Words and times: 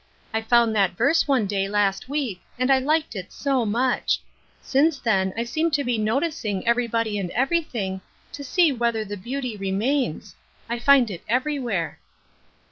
I 0.33 0.41
found 0.41 0.75
that 0.75 0.97
verse 0.97 1.27
one 1.27 1.45
day 1.45 1.67
last 1.69 2.09
week, 2.09 2.41
and 2.57 2.71
I 2.71 2.79
liked 2.79 3.15
it 3.15 3.31
so 3.31 3.67
much. 3.67 4.19
Since 4.59 4.97
then 4.97 5.31
I 5.37 5.43
seem 5.43 5.69
to 5.69 5.83
be 5.83 5.99
noticing 5.99 6.67
everybody 6.67 7.19
and 7.19 7.29
everything, 7.29 8.01
to 8.31 8.43
see 8.43 8.71
whether 8.71 9.05
the 9.05 9.15
beauty 9.15 9.57
remains. 9.57 10.33
I 10.67 10.79
find 10.79 11.11
it 11.11 11.21
every 11.27 11.59
where." 11.59 11.99